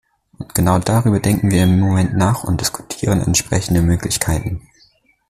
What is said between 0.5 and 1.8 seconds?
genau darüber denken wir im